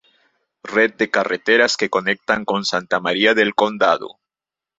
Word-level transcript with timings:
Red 0.75 0.95
de 0.95 1.11
carreteras 1.11 1.77
que 1.77 1.91
conectan 1.91 2.43
con 2.43 2.65
Santa 2.65 2.99
María 2.99 3.35
del 3.35 3.53
Condado 3.53 4.17